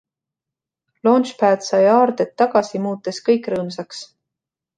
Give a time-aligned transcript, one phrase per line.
[1.07, 4.03] Launchpad sai aarded tagasi, muutes kõik rõõmsaks.